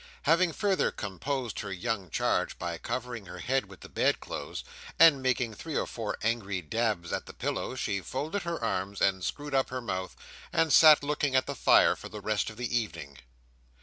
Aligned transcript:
Having 0.23 0.53
further 0.53 0.89
composed 0.89 1.59
her 1.59 1.71
young 1.71 2.09
charge 2.09 2.57
by 2.57 2.75
covering 2.79 3.27
her 3.27 3.37
head 3.37 3.67
with 3.67 3.81
the 3.81 3.87
bedclothes, 3.87 4.63
and 4.97 5.21
making 5.21 5.53
three 5.53 5.77
or 5.77 5.85
four 5.85 6.17
angry 6.23 6.59
dabs 6.59 7.13
at 7.13 7.27
the 7.27 7.35
pillow, 7.35 7.75
she 7.75 8.01
folded 8.01 8.41
her 8.41 8.59
arms, 8.63 8.99
and 8.99 9.23
screwed 9.23 9.53
up 9.53 9.69
her 9.69 9.79
mouth, 9.79 10.15
and 10.51 10.73
sat 10.73 11.03
looking 11.03 11.35
at 11.35 11.45
the 11.45 11.53
fire 11.53 11.95
for 11.95 12.09
the 12.09 12.19
rest 12.19 12.49
of 12.49 12.57
the 12.57 12.75
evening. 12.75 13.19